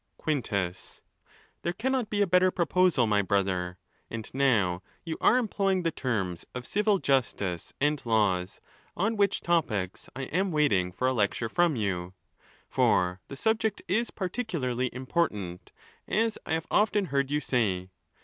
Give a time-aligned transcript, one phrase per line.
[0.13, 3.77] | Quintus.—There cannot be a better proposal, my brother.
[4.09, 8.59] And now you are employing the terms of civil justice and laws,
[8.97, 12.15] on which topics I am waiting for a lecture from you,
[12.67, 15.71] for the subject is particularly important,
[16.07, 17.91] as I have often heard you say.